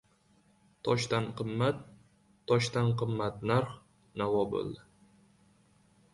[0.87, 4.83] Toshdan qimmat-toshdan qimmat narx-navo bo‘ldi!